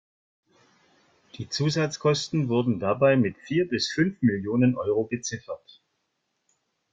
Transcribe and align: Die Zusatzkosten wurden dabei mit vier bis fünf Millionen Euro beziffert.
Die 1.35 1.47
Zusatzkosten 1.47 2.49
wurden 2.49 2.79
dabei 2.79 3.15
mit 3.17 3.37
vier 3.37 3.67
bis 3.69 3.87
fünf 3.91 4.19
Millionen 4.23 4.75
Euro 4.75 5.03
beziffert. 5.03 5.83